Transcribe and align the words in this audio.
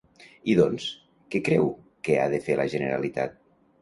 I 0.53 0.55
doncs, 0.59 0.87
què 1.35 1.41
creu 1.49 1.69
que 2.09 2.17
ha 2.23 2.27
de 2.35 2.41
fer 2.47 2.57
la 2.61 2.67
Generalitat? 2.77 3.37